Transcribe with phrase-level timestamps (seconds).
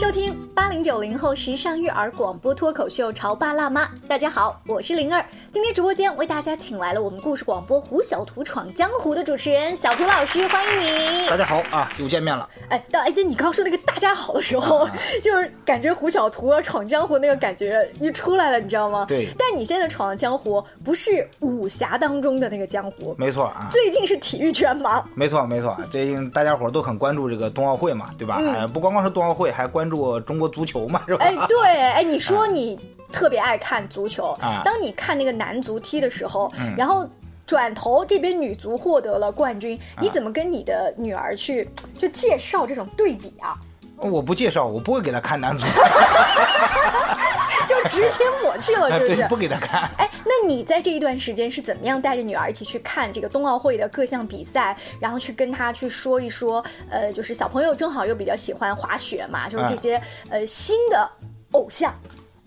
[0.00, 3.84] 收听八零九零后时尚育儿广播脱口秀《潮爸辣妈》。
[4.08, 5.22] 大家好，我是灵儿。
[5.52, 11.28] 今天直播间为大家请来了我们故事广播《胡小图闯江湖》的主持人小图老师，欢迎你。
[11.28, 12.48] 大家好啊，又见面了。
[12.68, 14.88] 哎，到哎，对你刚刚说那个大家好的时候，
[15.20, 19.06] 就是感觉胡小图要闯江湖那个感觉就出来了，你知道吗？
[19.08, 19.28] 对。
[19.36, 23.66] 但你现在闯的江湖不是武侠当中的那个江湖，没错啊。
[23.68, 25.04] 最近是体育圈吗？
[25.16, 28.36] 没错没错，最近大家伙都很关注这个冬奥会嘛，对吧？
[28.36, 31.24] 哎，不光光是冬奥会，还关注中国足球嘛，是吧？
[31.24, 31.58] 哎，对，
[31.90, 32.78] 哎，你说你。
[33.12, 34.62] 特别爱看足球啊！
[34.64, 37.08] 当你看那个男足踢的时候，然后
[37.46, 43.56] 转头这边女足获得了冠军，你怎么跟你的女儿去就介绍这种对比啊？
[43.96, 45.66] 我不介绍，我不会给她看男足，
[47.68, 49.28] 就直接抹去了，是不是？
[49.28, 49.82] 不给她看。
[49.98, 56.64] 哎，那你在这一段时间是怎么样带着女儿一起去看这个冬奥会的各项比赛，然后去跟她去说一说？
[56.88, 61.10] 呃，就是小朋友正好又比较喜欢滑雪嘛，就是这些呃新的
[61.52, 61.92] 偶像。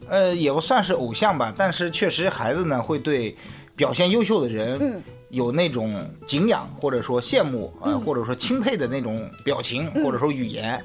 [0.10, 3.36] 呃，也不算是偶像吧，但是确实孩子呢会对
[3.76, 10.84] 表现优秀的人有那种敬仰，或者说羡慕啊，或者说钦佩的那种表情，或者说语言。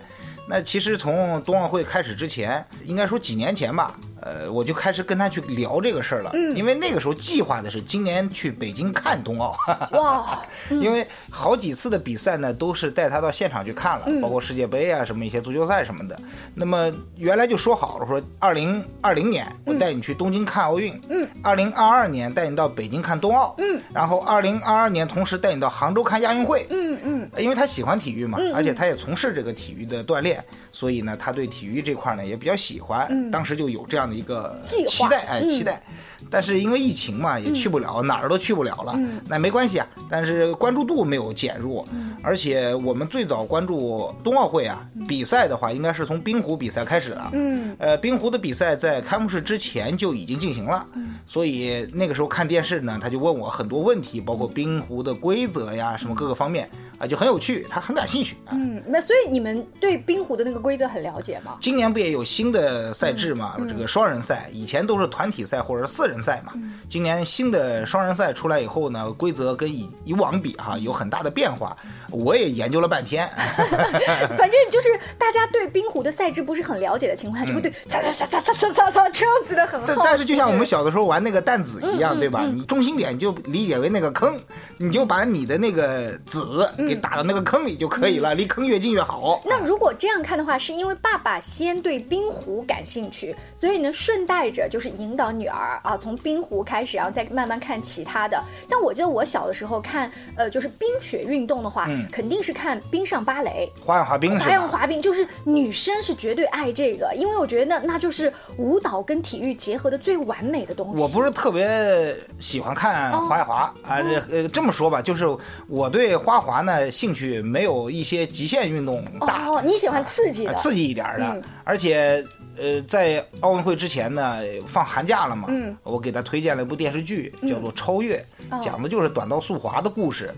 [0.48, 3.98] 那其实从冬奥会开始之前，应该说几年前吧。
[4.20, 9.56] 呃，我就开始跟他去聊这个事儿了，因为那个时候计划的是今年去北京看冬奥。
[9.92, 10.40] 哇！
[10.70, 16.18] 因为好几次的比赛呢，都是带他到现场去看了，包括世界杯啊，什么一些足球赛什么的。
[16.54, 34.18] 那么原来就说好了，说二零二零年我带你去东京看奥运，嗯，二零二二年带你到北京看冬奥，嗯，然后二零二二年同时带你到杭州看亚运会，嗯嗯，因为他喜欢体育嘛，而且他也从事这个体育的锻炼，所以呢，他对体育这块呢也比较喜欢，当时就有这样的。
[34.18, 35.80] 一个期待哎，期待，
[36.30, 38.98] 但是因为疫情嘛，也去不了，哪儿都去不了了。
[39.28, 41.86] 那没关系啊，但是关注度没有减弱，
[42.22, 47.30] 而且我们最早关注冬奥会啊比赛的话，应该是从冰壶比赛开始的。
[47.32, 50.84] 嗯，呃，冰壶的比赛在开幕式之前就已经进行了，
[51.26, 58.34] 所以那个时候看电视呢，他就问我很多问题，包括冰壶的规则呀，什么各个方面啊，就很有趣，他很感兴趣。
[58.46, 61.56] 啊嗯，那所以你们对冰壶的那个规则很了解吗？
[61.60, 63.54] 今年不也有新的赛制嘛？
[63.68, 64.08] 这个双。
[64.08, 66.52] 人赛以前都是团体赛或者是四人赛嘛，
[66.88, 71.76] 今年新的双人赛出来以后呢，规则跟以以往比哈有很大的变化。
[72.10, 80.02] 我也研究了半天， 反正就是大家对冰壶的赛制不是很了解的情况下，就会对擦擦擦擦擦擦擦擦这样子的很好。
[80.02, 82.42] 但是就像我们小的时候玩那个弹子一样，对吧？
[82.50, 84.40] 你中心点就理解为那个坑，
[84.78, 89.42] 你就把你的那个子给打到那个坑里就可以了，离坑越近越好。
[89.44, 93.92] 那如果这样看的话，是因为爸爸先对冰壶感兴趣，所以呢？
[93.92, 98.42] 顺带着就是引导女儿啊，从冰壶开始，然后再慢慢看其他的。
[98.66, 104.38] 像我记得我小的时候看，呃，就是冰雪运动的话，肯定是看冰上芭蕾、花样滑冰。
[104.38, 111.02] 花样滑冰就是女生是绝对爱这个，因为我觉得那那就是舞蹈跟体育结合的最完美的东西。
[111.02, 115.26] 我不是特别喜欢看花样滑啊，这呃这么说吧，就是
[115.66, 119.48] 我对花滑呢兴趣没有一些极限运动大。
[119.48, 122.24] 哦，你喜欢刺激的，刺激一点的，而且。
[122.58, 128.22] 呃，在奥运会之前呢，放寒假了嘛，嗯，我给他推荐了一部电视剧，叫做《超越》，
[128.64, 130.34] 讲的就是短道速滑的故事。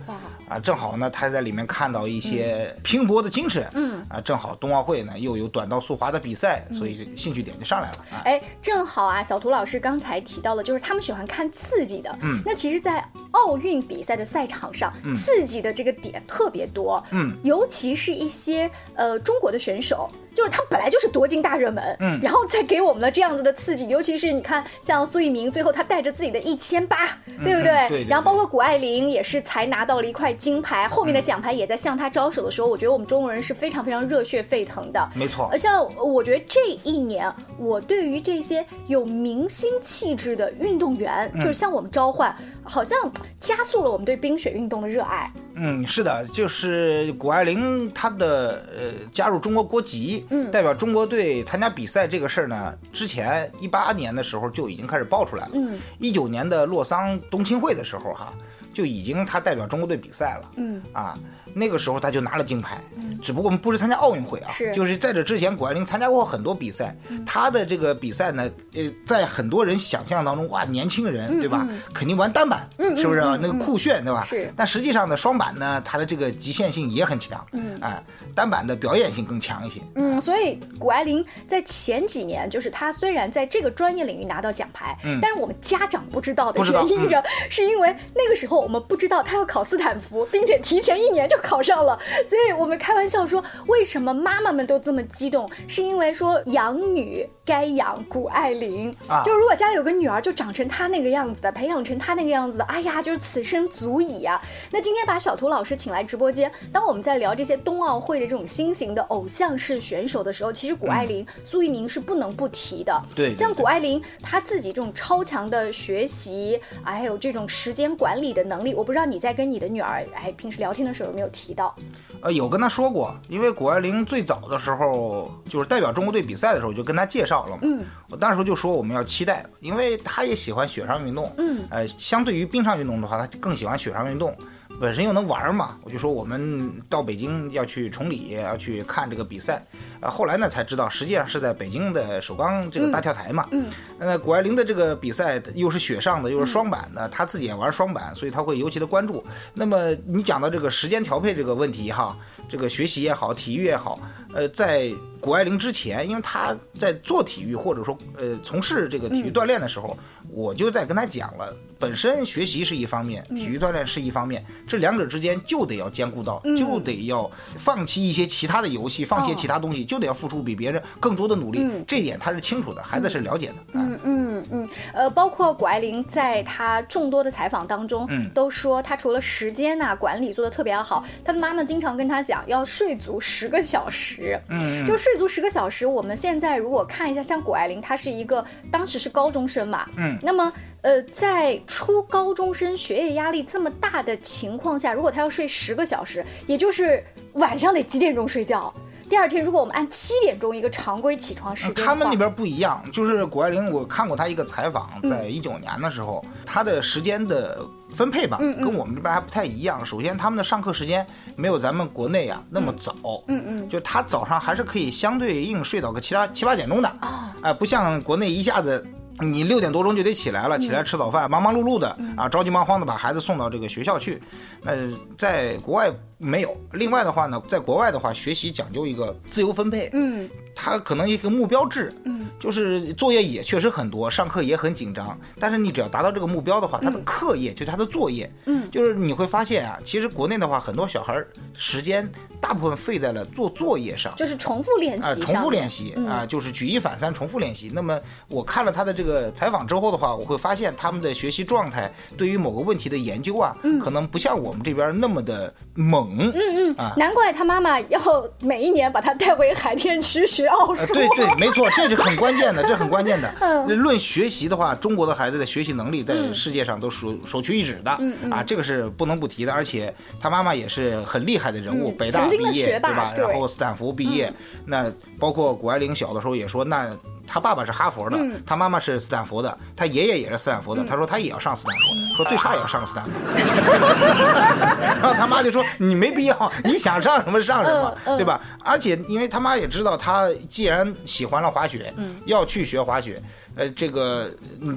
[0.48, 3.68] 啊，正好呢，他在里面看到一些拼搏的精神。
[3.74, 7.96] 嗯，啊，正好冬奥会呢又有短道速滑的比赛，所以兴趣点就上来了。
[8.24, 12.14] 哎，正好啊，小图老师刚才提到了，就是他们喜欢看刺激的。
[12.20, 17.02] 嗯，那其实，在奥运比赛的赛场上，刺激的这个点特别多。
[17.10, 20.08] 嗯，尤其是一些呃中国的选手。
[20.32, 27.88] 就是他本来就是夺金大热门，嗯，然后再给我们了这样子的刺激，尤其是你看，像苏翊鸣最后他带着自己的一千八，对不对？
[27.88, 28.06] 对。
[28.08, 35.10] 然后包括谷爱凌也是才拿到了一块金牌，后面的奖牌也在向他招手的时候，我觉得我们中国人是非常非常热血沸腾的。
[35.16, 35.48] 没错。
[35.50, 42.34] 而像我觉得这一年，我对于这些有明星气质的运动员，就是向我们召唤。
[42.70, 42.96] 好像
[43.40, 45.28] 加速了我们对冰雪运动的热爱。
[45.56, 55.50] 嗯，是的，就是谷爱凌她的呃加入中国国籍，嗯，代表中国队参加比赛这个事儿呢，之前一八年的时候就已经开始爆出来了。
[55.54, 58.32] 嗯，一九年的洛桑冬青会的时候哈，
[58.80, 60.50] 就已经他代表中国队比赛了。
[60.56, 61.14] 嗯，啊。
[61.52, 62.78] 那个时候他就拿了金牌，
[63.20, 66.94] 只不过我们不是参加奥运会啊，是就是在这之前，谷爱凌参加过很多比赛。
[67.26, 71.66] 她的这个比赛呢，呃，在很多人想象当中，哇，年轻人对吧？
[71.92, 73.36] 肯定玩单板，是不是啊？
[73.42, 74.22] 那个酷炫对吧？
[74.24, 74.54] 是。
[74.56, 78.00] 但实际上呢，双板呢，它的这个极限性也很强，嗯，啊，
[78.32, 79.80] 单板的表演性更强一些。
[79.96, 95.50] 嗯，所以谷爱凌在前几年，就是她虽然在这个专业领域拿到奖牌，嗯，但是我们家长不知道的原因着，是因为那个时候我们不知道他要考斯坦福，并且提前一年就考上了，所以我们开玩笑说，为什么妈妈们都这么激动？
[95.66, 104.40] 是因为说养女该养谷爱凌啊，就如果家里有个女儿就长成她那个样子的，培养成她那个样子的，哎呀，就是此生足矣啊。
[104.70, 113.02] 那今天把小图老师请来直播间，当我们在聊这些冬奥会的这种新型的偶像式选手的时候，其实谷爱凌、苏翊鸣是不能不提的。
[113.14, 121.74] 对，像谷爱凌她自己这种超强的学习，还有这种时间管理的能力，我不知道你在跟你的女儿哎平时聊天的时候有没有提到？
[122.20, 127.60] 呃，有跟她说过，因为谷爱凌最早的时候就是代表中国队比赛的时候，就跟她介绍了嘛。
[127.62, 131.32] 嗯，我当时候就说我们要期待，因为她也喜欢雪上运动。
[131.38, 134.36] 嗯，呃，相对于冰上运动的话，她更喜欢雪上运动。
[134.80, 139.62] 本身又能玩嘛，我就说我们到北京要去崇礼，要去看这个比赛。
[140.00, 143.46] 啊，后来呢才知道，实际上是在北京的首钢这个大跳台嘛。
[143.52, 143.66] 嗯。
[143.98, 149.22] 那谷爱凌的这个比赛又是雪上的，又是双板的，她自己也玩双板，所以她会尤其的关注。
[149.52, 152.16] 那么你讲到这个时间调配这个问题哈，
[152.48, 154.00] 这个学习也好，体育也好，
[154.32, 154.90] 呃，在
[155.20, 159.94] 谷爱凌之前，因为她在做体育或者说呃从事这个体育锻炼的时候。
[160.32, 171.66] 我就在跟她讲了，本身学习是一方面，体育锻炼是一方面，这两者之间就得要兼顾到，就得要放弃一些其他的游戏，放弃其他东西，就得要付出比别人更多的努力。
[171.88, 173.54] 这一点他是清楚的，孩子是了解的。
[173.72, 184.38] 嗯嗯嗯，呃，包括谷爱凌在他众多的采访当中，都说她除了时间呐管理做的特别好，她的妈妈经常跟她讲要睡足十个小时。
[184.48, 185.86] 嗯，就睡足十个小时。
[185.86, 189.88] 我们现在如果看一下，像谷爱凌，她是一个当时是高中生嘛。
[189.96, 190.18] 嗯。
[190.22, 197.04] 那么，呃，在初高中生学业压力这么大的情况下，如果他要睡十个小时，也就是
[197.34, 198.72] 晚上得几点钟睡觉？
[199.08, 202.80] 第二天，如果我们按七点钟一个常规起床时间，他们那边不一样。
[202.92, 207.58] 就是谷爱凌，我看过他一个采访，在一九年的时候，他的时间的
[207.92, 209.84] 分配吧，跟我们这边还不太一样。
[209.84, 211.04] 首先，他们的上课时间
[211.34, 212.94] 没有咱们国内啊那么早，
[213.26, 218.86] 嗯嗯，就他早上还是可以相对应睡到个七八七八点钟的啊，哎，不像国内一下子。
[219.20, 224.20] 你六点多钟就得起来了，起来吃早饭，忙忙碌碌的啊，着急忙慌的把孩子送到这个学校去。
[224.62, 224.72] 那
[225.16, 226.56] 在国外没有。
[226.72, 229.90] 另外的话呢，在国外的话，学习讲究一个自由分配。
[229.92, 230.28] 嗯。
[230.62, 235.18] 他可能一个目标制，嗯，就是作业也确实很多，上课也很紧张。
[235.38, 241.16] 但是你只要达到这个目标的话，他的课业就是他的作业，嗯，就是你会发现啊，其实国内的话，很多小孩
[241.56, 242.06] 时间
[242.42, 247.70] 大部分费在了做作业上，就是重复练习啊，重复练习啊，就是举一反三，重复练习。
[247.72, 247.98] 那么
[248.28, 256.74] 我看了他的这个采访之后的话，我会发现他们的学习状态对于某个问题的研究啊，可能不像我们这边那么的猛，嗯嗯。
[256.76, 257.98] 啊，难怪他妈妈要
[258.42, 260.49] 每一年把他带回海淀区学。
[260.92, 263.32] 对对，没错，这是很关键的，这很关键的。
[263.74, 267.90] 论学习的话，中国的孩子的学习能力在世界上都首首屈一指的
[268.30, 269.52] 啊，这个是不能不提的。
[269.52, 273.14] 而且他妈妈也是很厉害的人物，北大毕业对吧？
[273.16, 274.32] 然后斯坦福毕业，
[274.66, 276.90] 那包括谷爱凌小的时候也说那。
[277.32, 280.84] 他爸爸是哈佛的，他妈妈是斯坦福的，他爷爷也是斯坦福的。
[280.84, 281.80] 他说他也要上斯坦福，
[282.16, 283.10] 说最差也要上斯坦福。
[285.00, 288.40] 然后他妈就说你没必要，你想上什么上什么，对吧？
[288.64, 291.94] 而且因为他妈也知道他既然喜欢了滑雪，
[292.26, 293.22] 要去学滑雪，
[293.54, 294.28] 呃，这个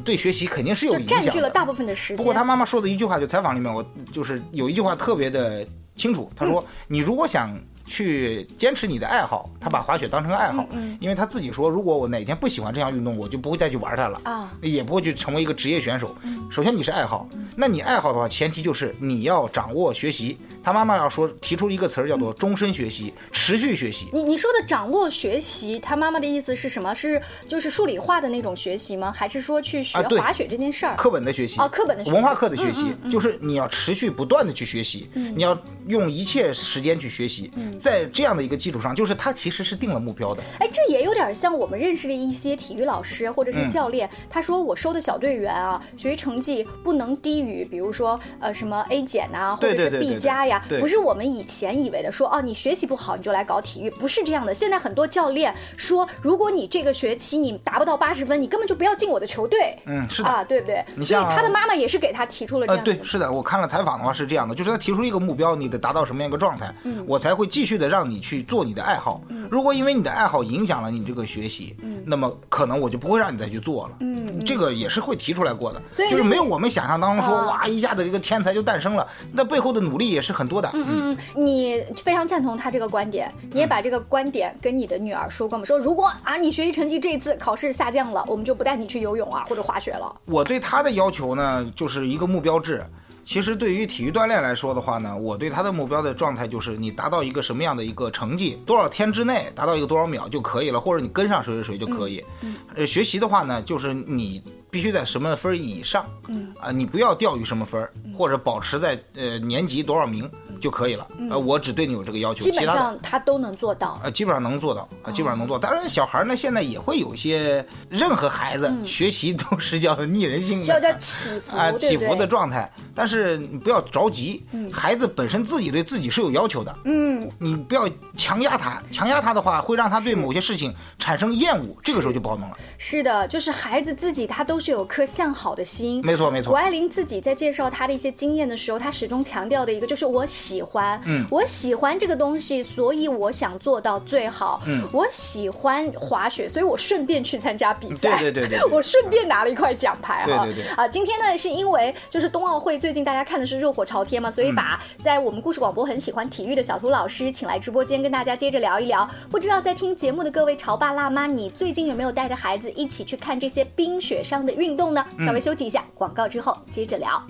[0.05, 1.19] 对学习肯定是有影响。
[1.19, 2.17] 占据了大部分的时间。
[2.17, 5.65] 不过他妈妈说的一句话，就采访里面我就是有一句话特别的
[5.95, 7.49] 清楚，他说你如果想。
[7.85, 10.65] 去坚持你的爱好，他把滑雪当成爱好，
[10.99, 16.15] 因为他自己说，如果我哪天不喜欢这项运动，我就不会再去玩它了啊，也不会去成为一个职业选手。
[16.49, 20.37] 首先你是爱好，那你爱好的话，前提就是你要掌握学习。
[20.63, 24.07] 他妈妈要说提出一个词儿叫做终身学习，持续学习。
[24.13, 26.93] 你你说的掌握学习，他妈妈的意思是什么？
[26.93, 29.13] 是就是数理化的那种学习吗？
[29.13, 30.95] 还是说去学滑雪这件事儿？
[30.95, 37.51] 课本的学习啊，课本的文化课的学习，就是你要持续不断的去学习，你要用一切时间去学习。
[37.79, 40.41] 在这样的一个基础上，就是他其实是定了目标的。
[40.59, 54.53] 哎，这也有点像我们认识的一些体育老师或者是教练，他说我收的小队员啊，学习成绩不能低于，比如说呃什么 A 减呐，或者是 B 加呀，不是我们以前以为的说哦，你学习不好你就来搞体育，不是这样的。
[54.53, 59.77] 现在很多教练说，如果你这个学期你达不到八十分，你根本就不要进我的球队。
[59.85, 60.83] 嗯，是的啊，对不对？
[61.05, 62.83] 所以他的妈妈也是给他提出了这样。
[62.83, 66.73] 对，是的，我看了采访的话是这样的，就是他提出一个目标，你得达到什么样一个状态，
[67.05, 68.13] 我才会继续的让你。
[68.13, 73.97] 你去做你的爱好，如果因为你的爱好影响了你这个学习，那么可能我就不会让你再去做了。
[74.01, 80.69] 嗯，这个也是会提出来过的，就是没有我们想象当中说哇一下子这个天才就诞生了，那背后的努力也是很多的。
[80.75, 85.65] 嗯嗯，你非常赞同他这个观点，你也把这个观点跟你的女儿说过吗？
[85.65, 90.15] 说如果啊你学习成绩这次考试下降了，我们就不带你去游泳啊或者滑雪了。
[90.25, 92.85] 我对他的要求呢，就是一个目标制。
[93.25, 102.23] 其实对于体育锻炼来说的话呢，我对他的目标的状态就是你达到一个什么样的一个成绩，多少天之内达到一个多少秒就可以了，或者你跟上谁谁谁就可以。
[102.41, 107.87] 嗯，呃，学习的话呢，就是你必须在什么分以上，嗯啊，你不要掉于什么分，
[108.17, 110.29] 或者保持在呃年级多少名
[110.63, 111.05] 就可以了。
[111.29, 113.99] 呃，我只对你有这个要求，基本上他都能做到。
[114.01, 115.59] 呃，基本上能做到，啊，基本上能做。
[115.59, 122.25] 当然，小孩呢，现在也会有一些，任何孩子学习都是叫逆人性，叫叫起伏啊，起伏的？
[122.25, 122.71] 状态。
[122.95, 124.41] 但是你不要着急，
[124.71, 132.57] 孩子本身自己对自己是有要求的，嗯，你不要强压他，强压他的话会让他对某些事情产生厌恶，这个时候就不好弄了。
[132.77, 136.01] 是的，就是孩子自己他都是有颗向好的心。
[136.05, 136.51] 没错，没错。
[136.51, 144.61] 谷爱凌自己在介绍他的一些经验的时候，他始终强调的一个就是我喜欢，嗯我喜欢这个东西，所以我想做到最好。
[144.65, 148.19] 嗯我喜欢滑雪，所以我顺便去参加比赛。
[148.19, 150.45] 对对对 我顺便拿了一块奖牌哈。
[150.45, 159.09] 对对对啊，今天呢是因为就是冬奥会最近大家看的是热火朝天嘛，所以嗯把在我们故事广播很喜欢体育的小图老师请来直播间跟大家接着聊一聊。
[159.29, 165.05] 不知道在听节目的各位潮爸辣妈，你最近有没有带着孩子一起去看这些冰雪上的运动呢？
[165.17, 167.21] 嗯稍微休息一下，广告之后接着聊。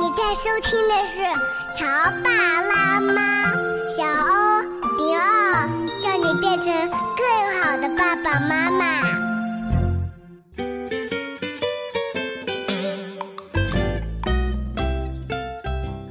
[0.00, 1.22] 你在收听的是
[1.76, 1.84] 《乔
[2.22, 2.30] 爸
[2.62, 3.52] 拉妈》，
[3.96, 4.62] 小欧
[4.96, 5.68] 零二，
[6.00, 6.72] 叫你变成
[7.16, 9.27] 更好的爸爸妈妈。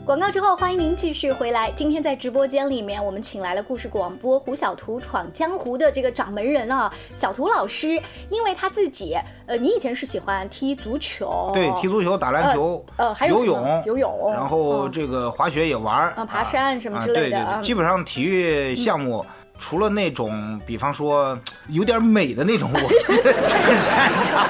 [0.07, 1.69] 广告之后，欢迎您继续回来。
[1.71, 8.01] 今天在直播间里面，我们请来了故事广播《胡小图闯江湖》的这个掌门人啊，小图老师。
[8.29, 19.25] 因为他自己，呃，你以前是喜欢踢足球，对，踢足球、打篮球、呃，还有游泳、游泳，然后嗯这个滑雪也玩嗯啊爬山什么之类的啊啊对对对，基本上体育项目。
[19.59, 21.37] 除了那种，比方说
[21.69, 22.79] 有点美的那种，我
[23.63, 24.47] 很擅长，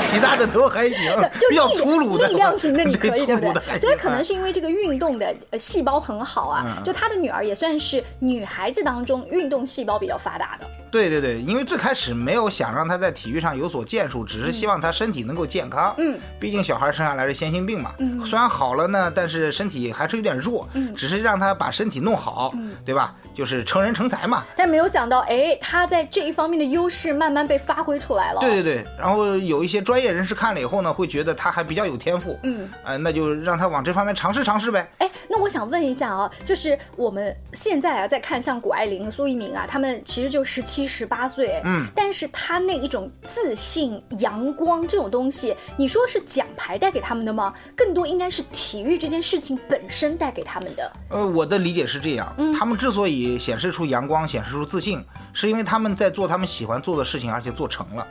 [0.00, 1.12] 其他的都还行。
[1.40, 3.78] 就比较力粗鲁的，力量型的你 可以，对不对？
[3.78, 10.66] 所以可能是因为这个运动的呃细胞很好啊，嗯就他的女儿也算是女孩子当中运动细胞比较发达的。
[10.90, 15.92] 对对对，因为最开始没有想让他在体育上有所建树，只是希望他身体能够健康。
[15.98, 17.92] 嗯，毕竟小孩生下来是先心病嘛。
[17.98, 20.68] 嗯虽然好了呢，但是身体还是有点弱。
[20.74, 23.12] 嗯只是让他把身体弄好，嗯对吧？
[23.34, 24.44] 就是成人成才嘛。
[24.56, 28.40] 但没有想到，哎，他在这一方面的优势慢慢被发挥出来了。
[28.40, 32.38] 对对对，然后有一些专业人士看了以后呢，会觉得他还比较有天赋。
[32.44, 34.88] 嗯，呃，那就让他往这方面尝试尝试呗。
[34.98, 47.52] 哎，那我想问一下啊，就是我们现在啊，在看像谷爱凌、苏一鸣啊，他们其实就十七、十八岁，嗯，但是他那一种自信、阳光这种东西，你说是奖牌带给他们的吗？
[47.76, 50.92] 更多应该是体育这件事情本身带给他们的。
[51.10, 58.06] 呃，我的理解是这样，嗯他们之所以显示出阳光、显示出自信，是因为他们在做他们喜欢做的事情，而且做成了。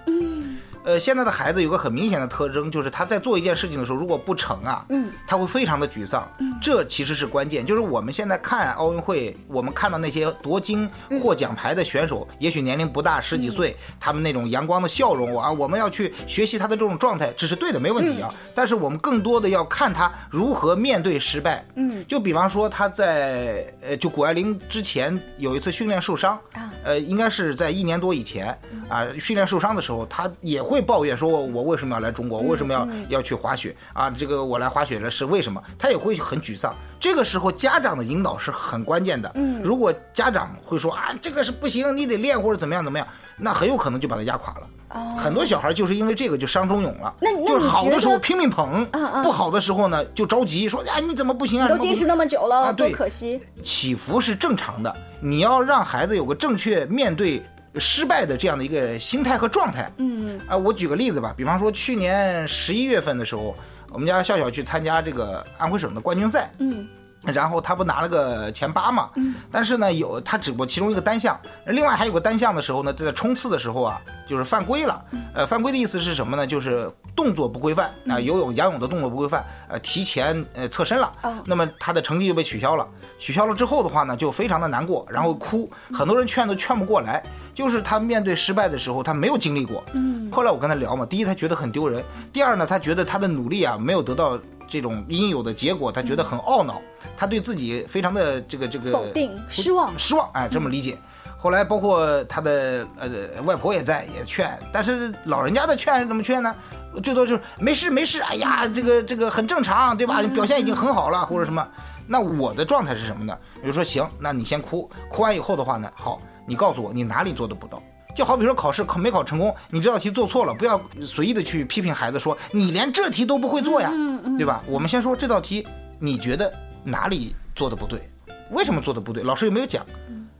[0.84, 6.30] 呃，现在的孩子有个很明显的特征，就是他在做一件事情的时候，如果不成啊，嗯，他会非常的沮丧。
[6.40, 7.66] 嗯这其实是关键。
[7.66, 10.90] 就是我们现在看奥运会，我们看到那些夺金
[11.22, 18.34] 获奖牌的选手，也许年龄不大，十几岁，他们那种阳光的笑容啊，我们要去学习他的这种状态，这是对的，没问题啊。
[18.56, 21.66] 但是我们更多的要看他如何面对失败。
[21.76, 32.40] 嗯就比方说他在呃，就谷爱凌之前有一次训练受伤，啊呃，应该是在一年多以前啊，训练受伤的时候，他也会抱怨说，我为什么要来中国？
[32.40, 34.10] 我为什么要要去滑雪啊？
[34.10, 35.62] 这个我来滑雪了是为什么？
[35.78, 36.74] 他也会很沮丧。
[37.00, 39.32] 这个时候家长的引导是很关键的。
[39.36, 44.68] 嗯如果家长会说啊，这个是不行，你得练或者怎么样怎么样，那很有可能就把他压垮了。
[44.90, 47.12] 哦很多小孩就是因为这个就伤中勇了。
[47.20, 51.68] 那那就是你觉好的时候拼命捧，嗯嗯不好的时候呢就着急说，哎，你怎么不行啊？
[51.68, 53.42] 都坚持那么久了，多啊对可惜。
[53.64, 57.42] 起伏是正常的，你要让孩子有个正确面对
[57.80, 59.92] 失败的这样的一个心态和状态。
[59.98, 60.40] 嗯。
[60.48, 63.56] 啊，我举个例子吧，比方说去年十一月份的时候，
[63.92, 66.88] 我们家笑笑去参加这个安徽省的冠军赛，嗯。
[67.26, 69.36] 然后他不拿了个前八嘛，嗯。
[69.50, 75.06] 但是呢有他只不过其中一个单项，另外还有个单项的时候呢，在冲刺的时候啊，就是犯规了。
[75.34, 76.46] 呃，犯规的意思是什么呢？
[76.46, 81.34] 就是动作不规范啊、游泳、仰泳的动作不规范，呃，提前呃侧身了，哦。
[81.46, 82.86] 那么他的成绩就被取消了。
[83.24, 87.24] 取消了之后的话呢，就非常的难过，然后哭，很多人劝都劝不过来。
[87.56, 89.82] 就是他面对失败的时候，他没有经历过。
[89.94, 92.04] 嗯后来我跟他聊嘛，第一他觉得很丢人，
[92.34, 94.38] 第二呢，他觉得他的努力啊没有得到
[94.68, 96.82] 这种应有的结果，他觉得很懊恼，
[97.16, 100.98] 他对自己非常的这个这个否定失望失望，哎，这么理解。
[101.38, 106.54] 后来包括他的呃外婆也在也劝，但是老人家的劝是怎么劝呢？
[107.02, 110.22] 最多就是没事没事，哎呀，这个这个很正常，对吧？
[110.34, 111.66] 表现已经很好了，或者什么。
[112.08, 113.38] 那我的状态是什么呢？
[113.62, 117.82] 比如说行，那你先哭，哭完以后的话呢，好，你告诉我你哪里做的不到。
[118.16, 123.92] 就好比说考试考没考成功，你这道题做错了，不要随意的去批评孩子说你连这题都不会做呀，
[124.38, 124.64] 对吧？
[124.68, 125.66] 我们先说这道题，
[125.98, 128.08] 你觉得哪里做的不对？
[128.52, 129.24] 为什么做的不对？
[129.24, 129.84] 老师有没有讲？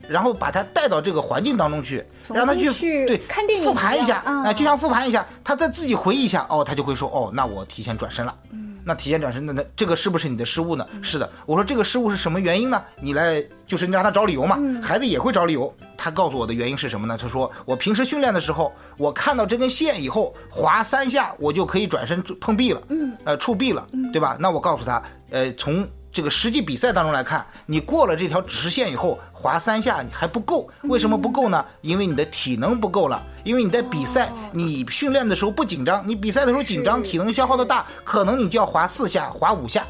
[0.06, 8.36] 然后把他带到这个环境当中去，让他去对看电影复盘一下，啊，就像复盘一下，他再自己回忆一下，哦，他就会说，哦，那我提前转身了。
[8.84, 10.86] 那提前转身的那这个是不是你的失误呢？
[11.02, 12.82] 是的，我说这个失误是什么原因呢？
[13.00, 15.74] 你来就是你让他找理由嘛，孩子也会找理由。
[15.96, 17.16] 他告诉我的原因是什么呢？
[17.20, 24.36] 他说我平时训练的时候，我看到这根线以后划三下，我就可以转身碰壁了，嗯，呃触壁了，对吧？
[24.38, 25.86] 那我告诉他，呃从。
[26.14, 31.64] 这个实际比赛当中来看，你过了这条指示线以后，滑三下你还不够，为什么不够呢？
[31.80, 33.20] 因为你的体能不够了。
[33.42, 39.84] 因为你在比赛，你训练的时候不紧张，你比赛的时候紧张，体能消耗的大，可能你就要滑四下，滑五下。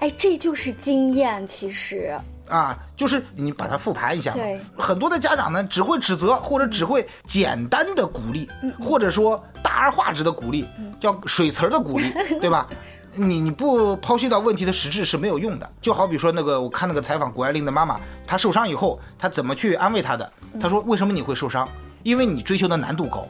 [0.00, 4.42] 哎，这就是经验，其实啊，就是你把它复盘一下嘛。
[4.78, 8.48] 很多的家长呢，只会指责，或者只会简单的鼓励，
[8.80, 10.66] 或者说大而化之的鼓励，
[10.98, 12.10] 叫水词儿的鼓励，
[12.40, 12.66] 对吧？
[13.18, 20.32] 你你不剖析到问题的实质是没有用的，就好比说那个我看那个采访谷爱凌的妈妈，她受伤以后，她怎么去安慰她的？
[20.60, 21.68] 她说为什么你会受伤？
[22.04, 23.26] 因为你追求的难度高，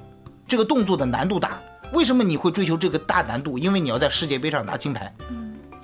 [0.47, 1.59] 这个动作的难度大。
[1.95, 3.59] 为什么你会追求这个大难度？
[3.59, 5.11] 因为你要在世界杯上拿金牌，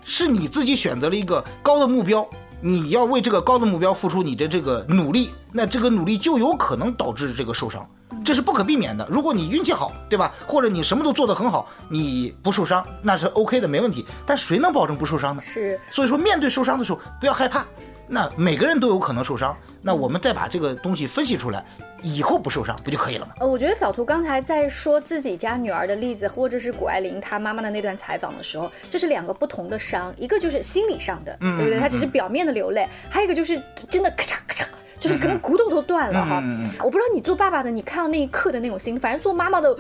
[0.05, 2.29] 是你自己选择了一个高的目标，
[2.61, 7.89] 你要为这个高的目标付出你的这个努力，那这个努力就有可能导致这个受伤。
[8.25, 9.07] 这是不可避免的。
[9.11, 10.33] 如果你运气好，对吧？
[10.47, 14.05] 或者你什么都做得很好，你不受伤，那是 OK 的，没问题。
[14.25, 15.43] 但谁能保证不受伤呢？
[15.43, 15.79] 是。
[15.91, 17.65] 所以说，面对受伤的时候，不要害怕。
[18.07, 21.65] 那每个人都有可能受伤，那我们再把这个东西分析出来，
[22.03, 23.33] 以后不受伤不就可以了吗？
[23.41, 31.81] 呃，我觉得小图刚才在说自己家女儿的例子，或者是谷爱凌她妈妈的那段采访的时候，这是两个不同的伤，一个就是心理上的，对不对？
[31.81, 34.67] 她只是表面的流泪，还有一个就是真的咔嚓咔嚓。
[35.05, 36.43] 就是可能骨头都断了哈，
[36.83, 39.77] 我不知道你做爸爸的，你看到那一刻的那种心，反正做妈妈的，我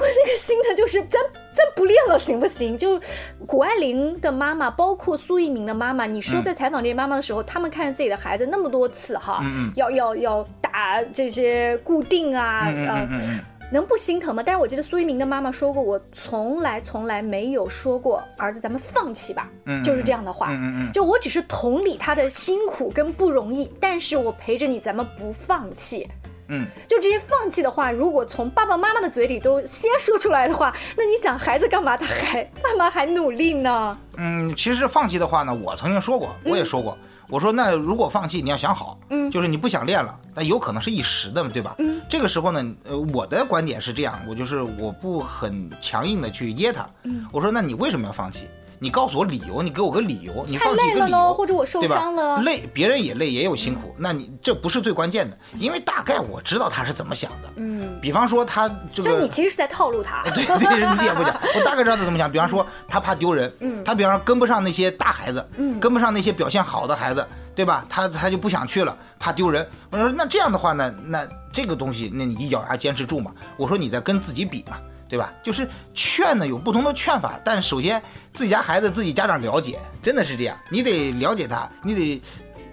[0.00, 1.20] 个心的就是真
[1.52, 2.78] 真不练了行不行？
[2.78, 2.98] 就
[3.46, 9.44] 谷爱凌的妈妈，包括苏一鸣的妈妈，你说在采访这些妈妈的时候，他们看着自己的孩子那么多次哈，
[9.74, 13.40] 要要要打这些固定啊，嗯。
[13.72, 14.42] 能不心疼吗？
[14.44, 19.48] 但是我记得苏一鸣的妈妈说过，我从来从来没有说过儿子咱们放弃吧，
[19.84, 20.50] 就是这样的话，
[20.92, 26.08] 就我只是同理他的辛苦跟不容易，但是我陪着你，咱们不放弃。
[26.48, 31.96] 嗯，就这些放弃的话，如果从爸爸妈妈的嘴里都先说出来的话， 那你想孩子干嘛？
[31.96, 33.98] 他还干嘛还努力呢？
[34.16, 36.96] 嗯，其实放弃的话呢，我曾经说过，我也说过。
[37.28, 41.74] 我说，那如果放弃，你要想好，嗯，就是你不想练了，那有可能是一时的，对吧？
[41.78, 48.48] 嗯，这个时候呢，呃，我的观点是这样，我就是我不很强硬的去噎他，嗯，我说，那你为什么要放弃？
[48.78, 67.84] 你告诉我理由，你给我个理由，你放弃个理由，或者我受伤了，累，别人也累，也有辛苦，那你这不是最关键的，因为大概我知道他是怎么想的，嗯，比方说他这个，就你其实是在套路他，对对，你也不讲，我大概知道他怎么想，比方说他怕丢人，嗯，他比方说跟不上那些大孩子，嗯，跟不上那些表现好的孩子，对吧？
[67.88, 69.66] 他他就不想去了，怕丢人。
[69.90, 73.32] 我说那这样的话呢，那这个东西，那你一咬牙坚持住嘛。
[73.56, 74.76] 我说你在跟自己比嘛。
[75.08, 75.32] 对吧？
[75.42, 82.22] 就是劝呢，有不同的劝法，但首先自己家孩子自己家长了解，真的是这样，你得了解他，你得。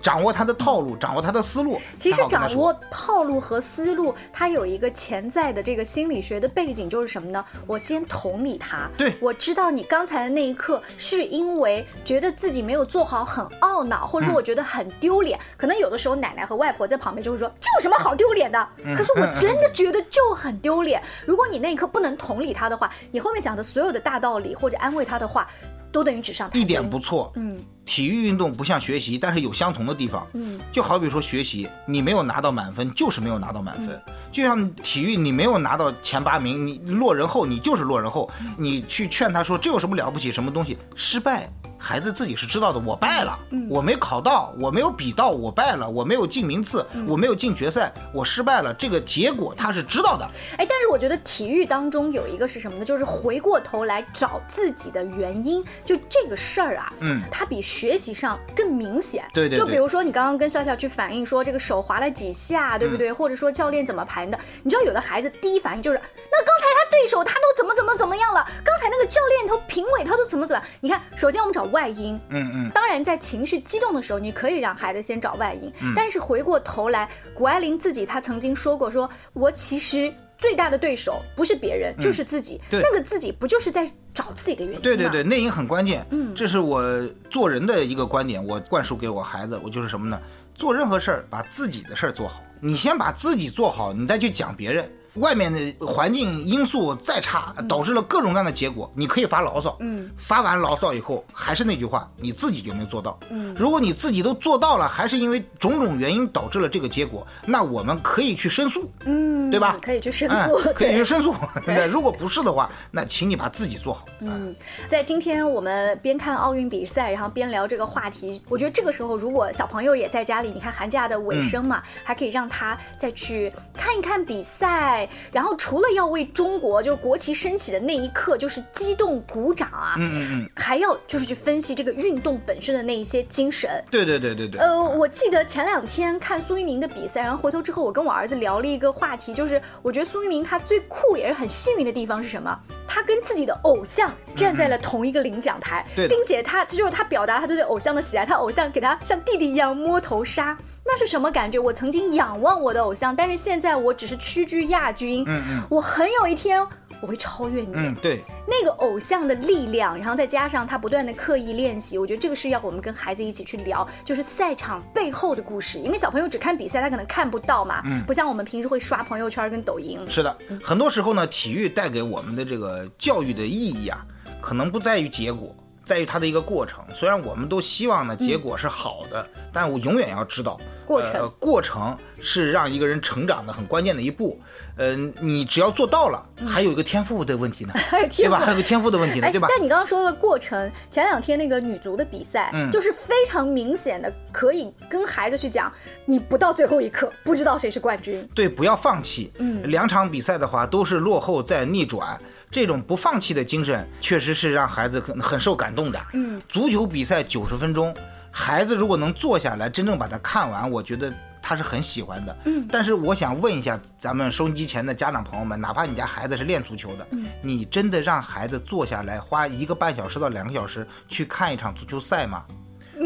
[0.03, 1.79] 掌握他的套路，掌握他的思路。
[1.97, 7.43] 其实掌握套路和思路，它有一个潜在的这个心理学的背景，就是什么呢？
[7.65, 8.89] 我先同理他。
[8.97, 15.39] 对，我知道你刚才的那一刻是因为觉得自己没有做好，很懊恼，或者说我觉得很丢脸。
[15.55, 21.01] 可能有的时候奶奶和外婆在旁边就会说：“这有什么好丢脸的？”可是我 真的觉得就很丢脸。
[21.25, 25.47] 如果你那一刻不能同理他的话，你后面讲的所有的大道理或者安慰他的话。
[25.93, 26.61] 都等于纸上谈兵。
[26.63, 27.31] 一点不错。
[27.35, 30.25] 嗯，体育运动不像学习，但是有相同的地方。
[30.33, 34.01] 嗯，就好比说学习，你没有拿到满分，就是没有拿到满分。
[34.31, 38.29] 就像体育，你没有拿到前八名，你落人后，你就是落人后。
[38.57, 40.31] 你去劝他说这有什么了不起？
[40.31, 40.77] 什么东西？
[40.95, 41.49] 失败。
[41.77, 43.37] 孩子自己是知道的，我败了，
[43.69, 50.23] 我没考到，我没有比到，我败了，我没有进名次，我没有进决赛，我失败了，这个结果他是知道的。
[50.57, 52.85] 哎，但是我觉得体育当中有一个是什么呢？
[52.85, 59.25] 就是回过头来找自己的原因，就这个事儿啊，嗯，它比学习上更明显。
[59.33, 59.57] 对对。
[59.57, 63.11] 就比如说你刚刚跟笑笑去反映说这个手滑了几下，对不对？
[63.11, 64.39] 或者说教练怎么盘的？
[64.61, 68.45] 你知道有的孩子第一反应就是，那刚才他对手他都怎么怎么怎么样了？
[68.63, 70.63] 刚才那个教练头评委他都怎么怎么？
[70.79, 71.63] 你看，首先我们找。
[71.73, 84.81] 外因，嗯嗯，当然在情绪激动的时候，你可以让孩子先找外因，但是回过头来，谷爱凌自己她曾经说过，说我其实最大的对手不是别人，就是自己，对那个自己不就是在找自己的原因。
[84.81, 86.05] 对对对，，内因很关键。
[86.09, 86.83] 嗯，这是我
[87.29, 90.19] 做人的一个观点，我灌输给我孩子，我就是什么呢？
[90.53, 92.43] 做任何事儿，把自己的事儿做好。
[92.59, 94.91] 你先把自己做好，你再去讲别人。
[95.15, 103.19] 外面的环境因素再差，导致了各种各样的结果，你可以发牢骚，嗯，发完牢骚以后，还是那句话，你自己有没有做到？
[103.29, 109.77] 嗯，如果你自己都做到了，还是因为种种原因导致了这个结果，那我们可以去申诉，嗯，对吧？
[109.81, 111.33] 可以去申哎诉，可以去申诉。
[111.65, 111.85] 对。
[111.85, 114.05] 如果不是的话，那请你把自己做好。
[114.19, 114.55] 嗯，
[114.87, 133.83] 在今天我们边看奥运比赛，然后边聊这个话题，我觉得这个时候如果小朋友也在家里，你看寒假的尾声嘛，还可以让他再去看一看比赛，然后除了要为中国就是国旗升起的那一刻就是激动鼓掌啊，嗯嗯嗯，还要就是去分析这个运动本身的那一些精神。
[133.89, 134.59] 对对对对对。
[134.61, 142.57] 呃，我记得前两天看苏一鸣的比赛，然后回头之后，我跟我儿子聊了一个话题，就是我觉得苏一鸣他最酷也是很幸运的地方是什么？
[142.87, 151.57] 他跟自己的偶像站在了同一个领奖台，对并且他这就是他表达他对偶像的喜爱，他偶像给他像弟弟一样摸头杀，那是什么感觉？
[151.57, 156.61] 我曾经仰望我的偶像，但是现在我只是屈居亚军，嗯嗯我很有一天
[157.01, 157.69] 我会超越你。
[157.73, 165.79] 嗯，对，那个偶像的力量，然后再加上他不断的刻意练习，我觉得这个是要我们跟孩子一起去聊，就是赛场背后的故事。
[165.79, 169.99] 因为小朋友只看比赛，他可能看不到嘛，嗯不像我们平时会刷朋友圈跟抖音。
[170.09, 174.05] 是的，很多时候呢，体育带给我们的这个教育的意义啊，
[174.41, 176.83] 可能不在于结果，在于它的一个过程。
[176.93, 184.39] 虽然我们都希望呢结果是好的，但我永远要知道过程呃，过程是让一个人成长的很关键的一步。
[184.75, 187.73] 呃，你只要做到了，还有一个天赋的问题呢，
[188.15, 188.39] 对吧？
[188.39, 189.47] 还有个天赋的问题呢，哎，对吧？
[189.49, 195.71] 但你刚刚说的过程，前两天那个女足的比赛，嗯就是非常明显的，可以跟孩子去讲，
[196.05, 198.27] 你不到最后一刻不知道谁是冠军。
[198.33, 199.31] 对，不要放弃。
[199.37, 202.19] 嗯，两场比赛的话都是落后再逆转，
[202.53, 205.99] 这种不放弃的精神，确实是让孩子很很受感动的。
[206.13, 207.93] 嗯，足球比赛九十分钟，
[208.29, 211.11] 孩子如果能坐下来真正把它看完，我觉得
[211.41, 212.37] 他是很喜欢的。
[212.45, 222.45] 嗯，但是我想问一下咱们收音机前的家长朋友们，哪怕你家孩子是练足球的，嗯，你真的让孩子坐下来花一个半小时到两个小时去看一场足球赛吗？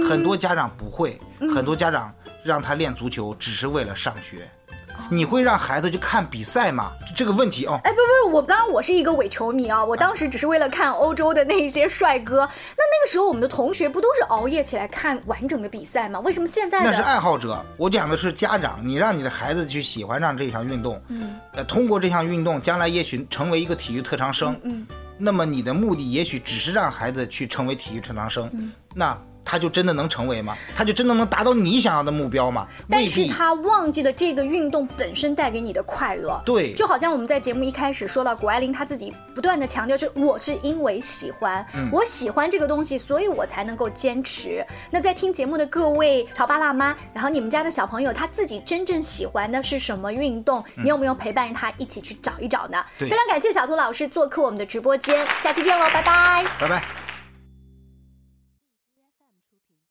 [0.09, 4.45] 很多家长不会，很多家长让他练足球只是为了上学。
[5.09, 6.91] 你会让孩子去看比赛吗？
[7.15, 12.37] 这个问题哦，哎，不不是，我当然我是一个伪球迷啊，我当时只是为了看欧洲的那一些帅哥。
[12.39, 12.45] 那
[12.83, 16.19] 那个时候我们的同学不都是熬夜起来看完整的比赛吗？
[16.19, 17.01] 为什么现在那是？
[17.01, 17.63] 爱好者。
[17.77, 24.85] 我讲的是家长，你让你的孩子去喜欢上这项运动，嗯，呃，通过这项运动，将来也许成为一个体育特长生，嗯，
[25.17, 29.17] 那么你的目的也许只是让孩子去成为体育特长生，嗯那
[29.49, 30.53] 他就真的能成为吗？
[30.75, 32.67] 他就真的能达到你想要的目标吗？
[32.89, 33.25] 但是。
[33.37, 36.41] 他忘记了这个运动本身带给你的快乐。
[36.43, 44.65] 对就好像我们在节目一开始说到，谷爱凌她自己不断的强调，就是我是因为喜欢，嗯我喜欢这个东西，所以我才能够坚持。
[44.89, 50.63] 那在听节目的各位潮爸辣妈，然后你们家的小朋友他自己真正喜欢的是什么运动？
[50.75, 52.83] 你有没有陪伴着他一起去找一找呢？
[52.97, 56.45] 对非常感谢小兔老师做客我们的直播间，下期见喽，拜拜。
[56.59, 57.16] 拜拜。